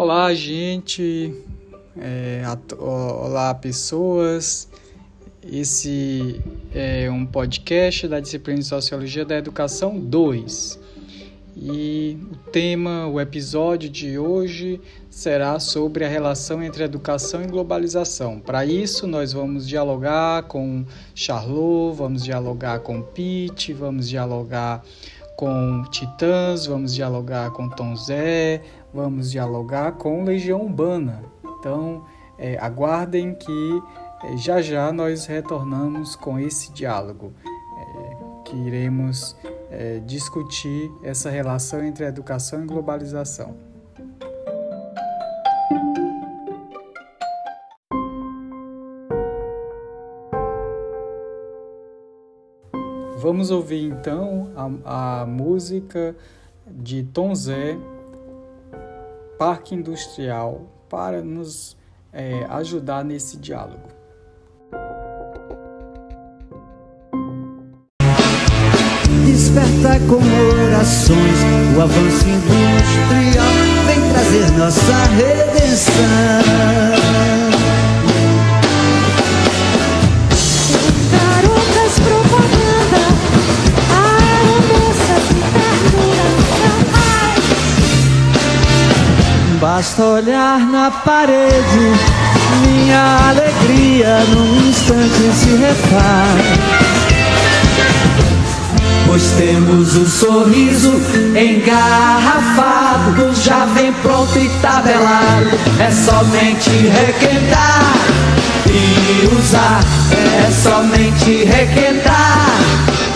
[0.00, 1.34] Olá, gente.
[2.00, 2.44] É,
[2.78, 4.68] olá, pessoas.
[5.42, 6.40] Esse
[6.72, 10.78] é um podcast da disciplina de Sociologia da Educação 2.
[11.56, 14.80] E o tema, o episódio de hoje
[15.10, 18.38] será sobre a relação entre educação e globalização.
[18.38, 24.84] Para isso, nós vamos dialogar com Charlot, vamos dialogar com Pete, vamos dialogar
[25.38, 28.60] com Titãs, vamos dialogar com Tom Zé,
[28.92, 31.22] vamos dialogar com Legião Urbana.
[31.58, 32.04] Então,
[32.38, 33.82] é, aguardem que
[34.24, 39.36] é, já já nós retornamos com esse diálogo, é, que iremos
[39.70, 43.56] é, discutir essa relação entre educação e globalização.
[53.20, 54.48] Vamos ouvir então
[54.84, 56.16] a, a música
[56.66, 57.76] de Tom Zé,
[59.38, 61.76] Parque Industrial, para nos
[62.12, 63.88] é, ajudar nesse diálogo.
[69.24, 70.20] Desperta com
[70.66, 71.38] orações
[71.76, 75.92] o avanço industrial vem trazer nossa redenção.
[89.78, 91.92] Basta olhar na parede,
[92.66, 96.42] minha alegria num instante se refaz.
[99.06, 101.00] Pois temos o sorriso
[101.32, 105.56] engarrafado, já vem pronto e tabelado.
[105.78, 107.94] É somente requentar
[108.66, 109.84] e usar,
[110.44, 112.58] é somente requentar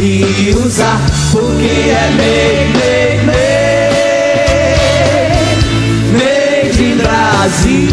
[0.00, 3.45] e usar, porque é meio, meio, meio.
[7.46, 7.88] Brasil.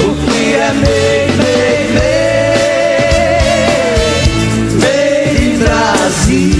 [0.00, 0.72] O que é
[5.58, 6.50] Brasil.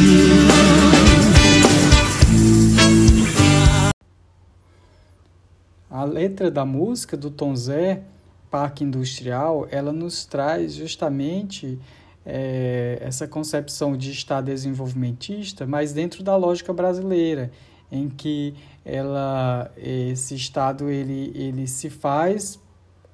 [5.91, 8.03] A letra da música do Tom Zé,
[8.51, 11.79] Parque Industrial, ela nos traz justamente
[12.27, 17.51] é, essa concepção de Estado desenvolvimentista, mas dentro da lógica brasileira,
[17.91, 22.59] em que ela, esse Estado ele, ele se faz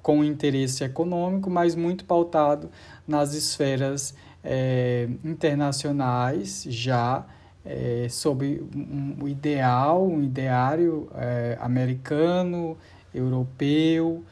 [0.01, 2.69] com interesse econômico, mas muito pautado
[3.07, 7.25] nas esferas é, internacionais, já
[7.63, 12.77] é, sob um, ideal, um ideário é, americano,
[13.13, 14.23] europeu.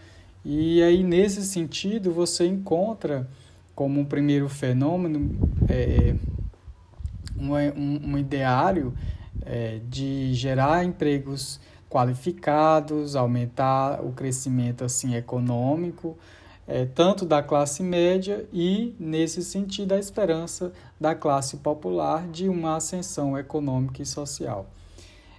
[0.43, 3.27] E aí, nesse sentido, você encontra
[3.75, 5.31] como um primeiro fenômeno
[5.69, 6.15] é,
[7.37, 8.93] um, um, um ideário
[9.45, 11.59] é, de gerar empregos
[11.89, 16.17] qualificados, aumentar o crescimento assim econômico,
[16.67, 22.75] é, tanto da classe média e, nesse sentido, a esperança da classe popular de uma
[22.75, 24.69] ascensão econômica e social.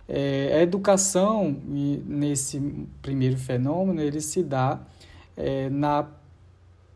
[0.08, 2.60] É, a educação, nesse
[3.00, 4.80] primeiro fenômeno, ele se dá
[5.36, 6.04] é, na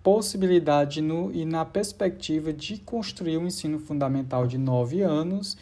[0.02, 5.56] possibilidade no, e na perspectiva de construir um ensino fundamental de nove anos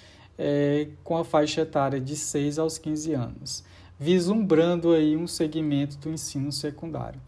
[0.45, 3.65] é, com a faixa etária de 6 aos 15 anos,
[3.97, 7.21] vislumbrando aí um segmento do ensino secundário.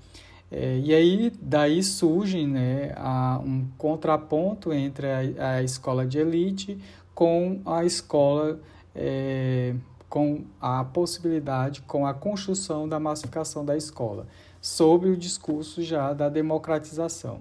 [0.50, 6.76] É, e aí daí surge né, a, um contraponto entre a, a, escola de elite
[7.14, 8.60] com a escola
[8.94, 9.74] é,
[10.08, 14.26] com a possibilidade, com a construção da massificação da escola,
[14.60, 17.40] sobre o discurso já da democratização.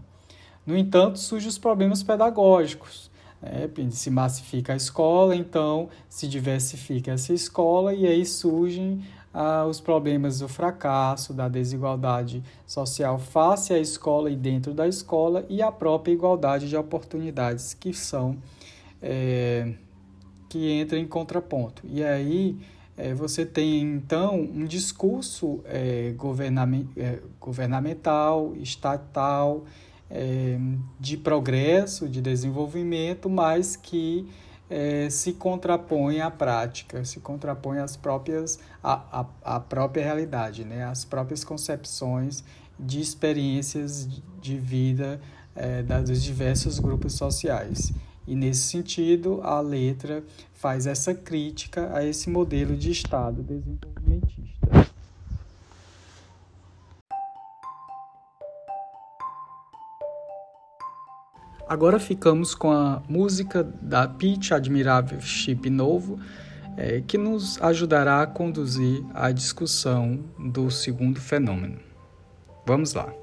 [0.66, 3.03] No entanto, surgem os problemas pedagógicos,
[3.44, 9.81] é, se massifica a escola, então se diversifica essa escola e aí surgem ah, os
[9.81, 15.72] problemas do fracasso, da desigualdade social face à escola e dentro da escola e a
[15.72, 18.38] própria igualdade de oportunidades que são
[19.02, 19.74] é,
[20.48, 21.82] que entra em contraponto.
[21.85, 22.58] E aí
[22.96, 26.14] é, você tem então um discurso é
[27.40, 29.66] governamental, estatal,
[30.14, 30.60] é,
[31.00, 34.30] de progresso, de desenvolvimento, mas que
[34.70, 40.86] é, se contrapõe à prática, se contrapõe às próprias, à, à, à própria realidade, né?
[40.86, 42.44] às próprias concepções
[42.80, 44.08] de experiências
[44.40, 45.20] de vida
[45.56, 47.92] é, dos diversos grupos sociais.
[48.28, 50.24] E nesse sentido, a letra
[50.54, 54.53] faz essa crítica a esse modelo de Estado desenvolvimentista.
[61.68, 66.20] Agora ficamos com a música da Peach Admirável Chip Novo,
[66.76, 71.80] é, que nos ajudará a conduzir a discussão do segundo fenômeno.
[72.66, 73.22] Vamos lá.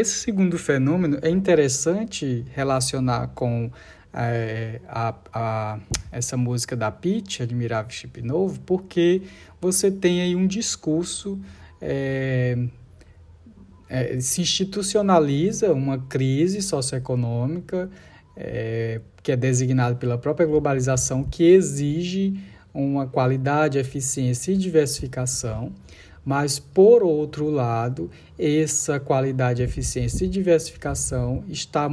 [0.00, 3.70] Esse segundo fenômeno é interessante relacionar com
[4.14, 5.78] é, a, a,
[6.10, 9.20] essa música da Pitch, Admirável Chip Novo, porque
[9.60, 11.38] você tem aí um discurso,
[11.82, 12.56] é,
[13.90, 17.90] é, se institucionaliza uma crise socioeconômica
[19.22, 22.40] que é designada pela própria globalização, que exige
[22.72, 25.74] uma qualidade, eficiência e diversificação
[26.24, 31.88] mas, por outro lado, essa qualidade, eficiência e diversificação está,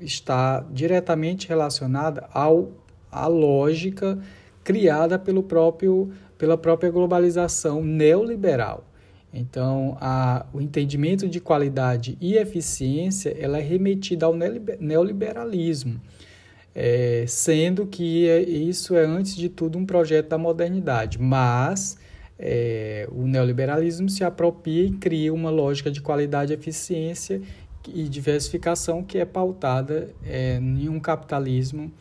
[0.00, 2.72] está diretamente relacionada ao,
[3.10, 4.18] à lógica
[4.62, 8.84] criada pelo próprio, pela própria globalização neoliberal.
[9.32, 16.00] Então, a, o entendimento de qualidade e eficiência ela é remetida ao neoliberalismo,
[16.74, 21.96] é, sendo que isso é, antes de tudo, um projeto da modernidade, mas
[22.42, 27.42] é, o neoliberalismo se apropria e cria uma lógica de qualidade, eficiência
[27.86, 31.92] e diversificação que é pautada é, em um capitalismo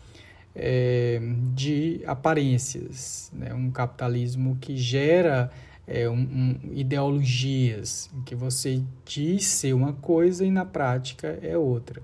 [0.56, 1.21] é,
[1.53, 3.53] de aparências, né?
[3.53, 5.51] um capitalismo que gera
[5.86, 11.57] é, um, um, ideologias, em que você diz ser uma coisa e na prática é
[11.57, 12.01] outra.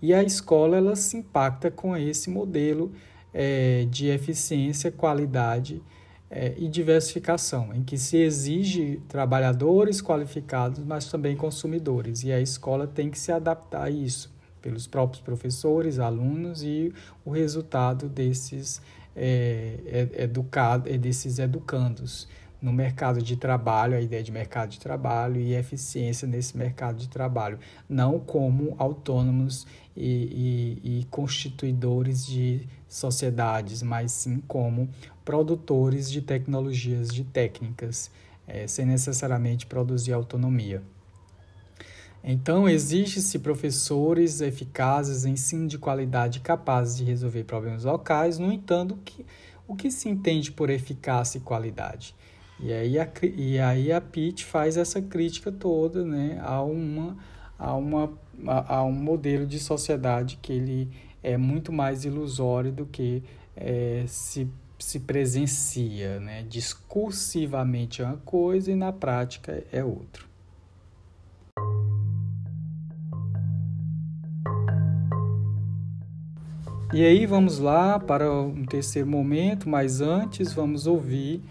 [0.00, 2.90] E a escola ela se impacta com esse modelo
[3.34, 5.82] é, de eficiência, qualidade
[6.30, 12.86] é, e diversificação, em que se exige trabalhadores qualificados, mas também consumidores, e a escola
[12.86, 16.92] tem que se adaptar a isso, pelos próprios professores, alunos e
[17.24, 18.82] o resultado desses,
[19.14, 22.26] é, educado, desses educandos
[22.60, 27.08] no mercado de trabalho, a ideia de mercado de trabalho e eficiência nesse mercado de
[27.08, 27.58] trabalho,
[27.88, 29.66] não como autônomos
[29.96, 34.88] e, e, e constituidores de sociedades, mas sim como
[35.24, 38.10] produtores de tecnologias, de técnicas,
[38.46, 40.82] é, sem necessariamente produzir autonomia.
[42.22, 49.24] Então, exige-se professores eficazes, ensino de qualidade capazes de resolver problemas locais, no entanto, que,
[49.68, 52.14] o que se entende por eficácia e qualidade?
[52.58, 57.16] E aí a, e aí a Pitt faz essa crítica toda né, a, uma,
[57.58, 58.12] a, uma,
[58.46, 60.90] a, a um modelo de sociedade que ele
[61.26, 63.20] é muito mais ilusório do que
[63.56, 66.20] é, se, se presencia.
[66.20, 66.44] Né?
[66.48, 70.24] Discursivamente é uma coisa e na prática é outra.
[76.94, 81.42] E aí vamos lá para um terceiro momento, mas antes vamos ouvir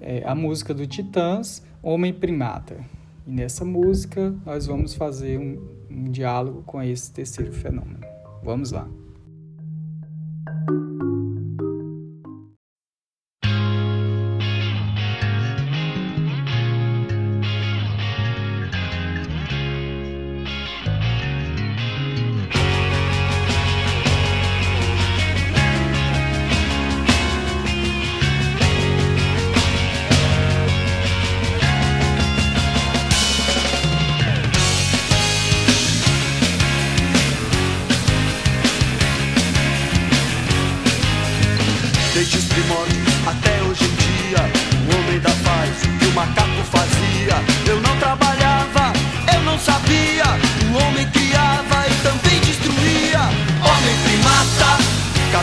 [0.00, 2.78] é, a música do Titãs, Homem Primata.
[3.26, 8.00] E nessa música nós vamos fazer um, um diálogo com esse terceiro fenômeno.
[8.42, 8.88] Vamos lá.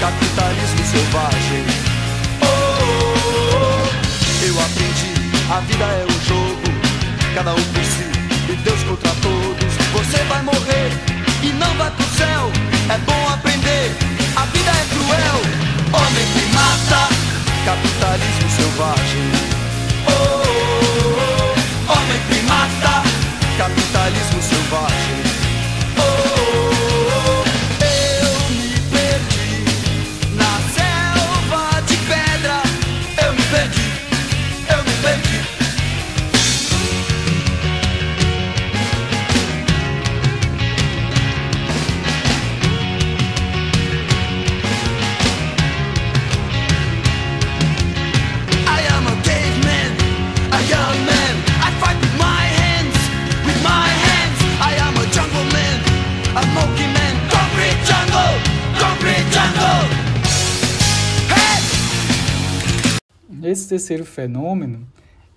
[0.00, 1.64] capitalismo selvagem.
[2.42, 4.44] Oh, oh, oh.
[4.44, 5.14] Eu aprendi,
[5.50, 6.62] a vida é um jogo,
[7.34, 8.06] cada um por si
[8.50, 9.74] e Deus contra todos.
[9.92, 10.90] Você vai morrer
[11.42, 12.50] e não vai pro céu.
[12.90, 13.92] É bom aprender,
[14.34, 15.38] a vida é cruel.
[15.92, 17.08] Homem que mata,
[17.64, 19.30] capitalismo selvagem.
[20.08, 20.42] Oh,
[20.82, 22.95] oh, homem que mata,
[23.56, 25.25] capitalismo selvagem.
[63.42, 64.86] Esse terceiro fenômeno,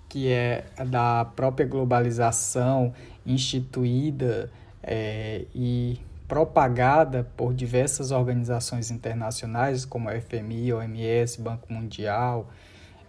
[0.08, 2.92] que é da própria globalização
[3.24, 4.50] instituída
[4.82, 12.50] é, e propagada por diversas organizações internacionais, como a FMI, OMS, Banco Mundial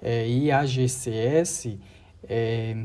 [0.02, 1.78] é, e a GCS,
[2.28, 2.84] é,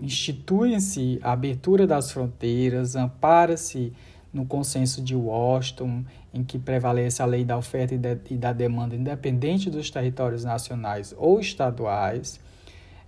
[0.00, 3.92] instituem-se a abertura das fronteiras, ampara-se
[4.32, 6.04] no consenso de Washington,
[6.34, 11.38] em que prevalece a lei da oferta e da demanda independente dos territórios nacionais ou
[11.38, 12.40] estaduais,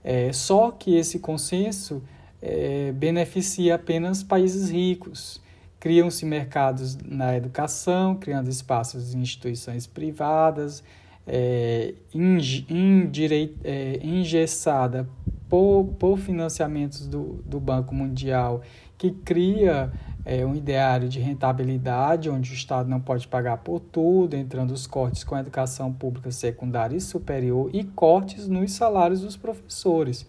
[0.04, 2.00] é, só que esse consenso
[2.40, 5.40] é, beneficia apenas países ricos.
[5.80, 10.83] Criam-se mercados na educação, criando espaços em instituições privadas,
[11.26, 15.09] é, indireit, é, engessada
[15.49, 18.62] por, por financiamentos do, do Banco Mundial,
[18.99, 19.93] que cria
[20.25, 24.87] é, um ideário de rentabilidade, onde o Estado não pode pagar por tudo, entrando os
[24.87, 30.26] cortes com a educação pública secundária e superior e cortes nos salários dos professores.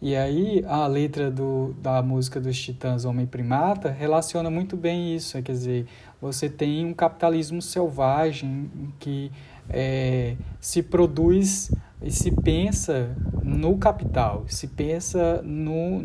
[0.00, 5.38] E aí a letra do, da música dos Titãs Homem Primata relaciona muito bem isso,
[5.38, 5.86] é, quer dizer,
[6.20, 8.68] você tem um capitalismo selvagem
[8.98, 9.30] que
[9.70, 11.70] é, se produz
[12.02, 16.00] e se pensa no capital, se pensa no,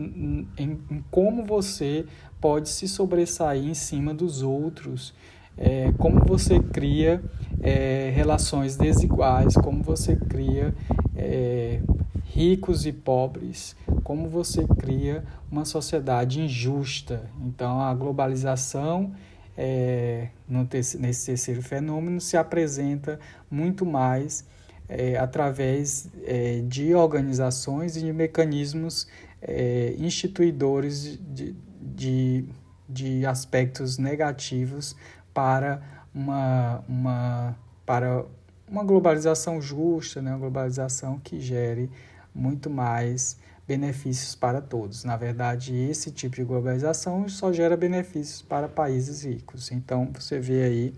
[0.57, 2.05] em, em como você
[2.39, 5.13] pode se sobressair em cima dos outros,
[5.57, 7.21] é, como você cria
[7.61, 10.73] é, relações desiguais, como você cria
[11.15, 11.81] é,
[12.25, 17.23] ricos e pobres, como você cria uma sociedade injusta.
[17.41, 19.11] Então, a globalização
[19.57, 24.45] é, nesse terceiro fenômeno se apresenta muito mais
[24.89, 29.07] é, através é, de organizações e de mecanismos
[29.41, 32.45] é, instituidores de, de,
[32.87, 34.95] de aspectos negativos
[35.33, 35.81] para
[36.13, 38.25] uma, uma, para
[38.69, 40.31] uma globalização justa, né?
[40.31, 41.89] uma globalização que gere
[42.33, 45.03] muito mais benefícios para todos.
[45.03, 49.71] Na verdade, esse tipo de globalização só gera benefícios para países ricos.
[49.71, 50.93] Então, você vê aí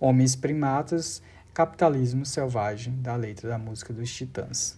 [0.00, 1.22] homens primatas,
[1.54, 4.76] capitalismo selvagem da letra da música dos Titãs.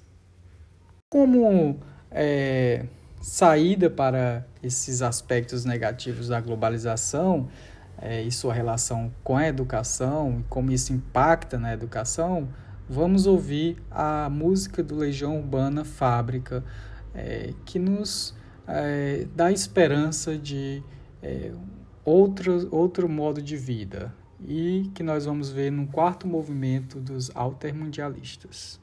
[1.09, 1.81] Como
[2.11, 2.85] é,
[3.23, 7.49] saída para esses aspectos negativos da globalização
[7.97, 12.47] é, e sua relação com a educação e como isso impacta na educação,
[12.87, 16.63] vamos ouvir a música do Legião Urbana Fábrica,
[17.15, 18.37] é, que nos
[18.69, 20.83] é, dá esperança de
[21.23, 21.53] é,
[22.05, 24.13] outro, outro modo de vida
[24.47, 28.81] e que nós vamos ver no quarto movimento dos altermundialistas.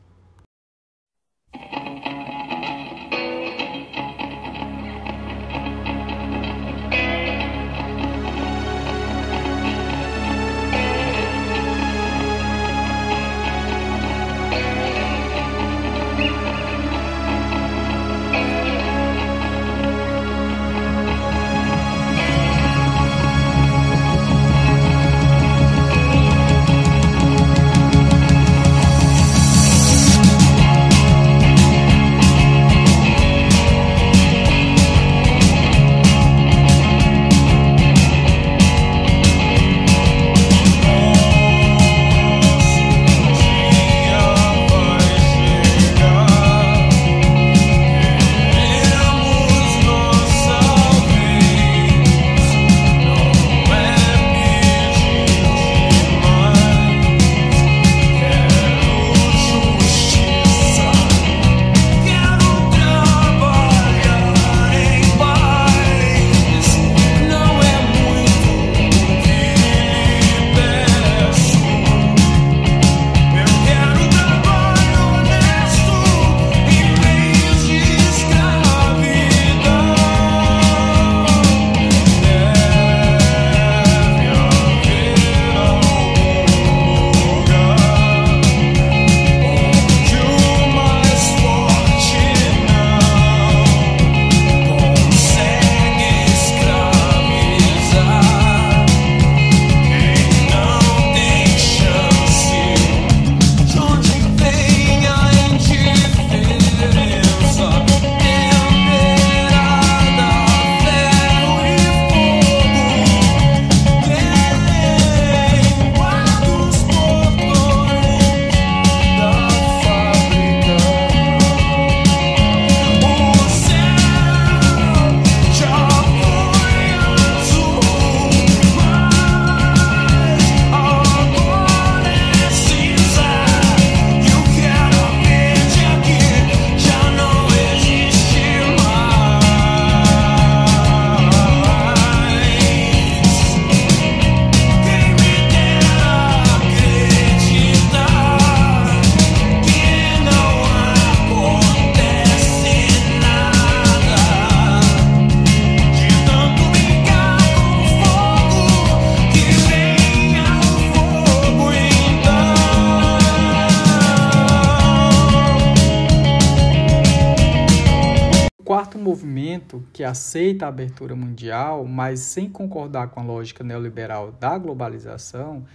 [170.04, 175.66] Aceita a abertura mundial, mas sem concordar com a lógica neoliberal da globalização,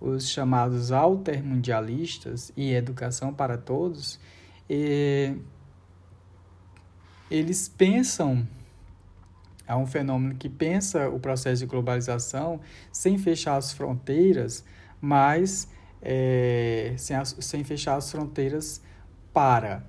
[0.00, 4.18] os chamados altermundialistas e educação para todos,
[4.68, 5.36] e,
[7.30, 8.46] eles pensam
[9.66, 12.60] é um fenômeno que pensa o processo de globalização
[12.92, 14.62] sem fechar as fronteiras,
[15.00, 15.68] mas
[16.02, 18.82] é, sem, as, sem fechar as fronteiras
[19.32, 19.82] para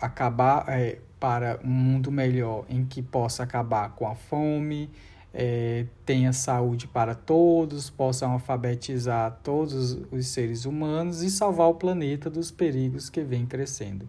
[0.00, 4.90] acabar, é, para um mundo melhor em que possa acabar com a fome,
[5.32, 12.30] é, tenha saúde para todos, possam alfabetizar todos os seres humanos e salvar o planeta
[12.30, 14.08] dos perigos que vem crescendo.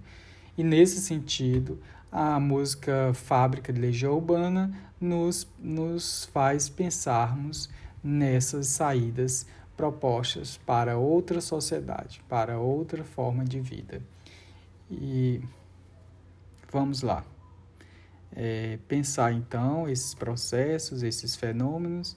[0.58, 1.80] E nesse sentido,
[2.12, 7.70] a música Fábrica de Legião Urbana nos, nos faz pensarmos
[8.04, 9.46] nessas saídas
[9.78, 14.02] propostas para outra sociedade, para outra forma de vida.
[14.90, 15.42] E
[16.72, 17.26] Vamos lá.
[18.36, 22.16] É, pensar então esses processos, esses fenômenos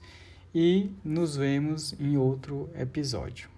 [0.53, 3.49] e nos vemos em outro episódio.